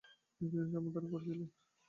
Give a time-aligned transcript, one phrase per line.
[0.31, 1.49] তিনি কিছুদিন সম্পাদনা করেছিলেন।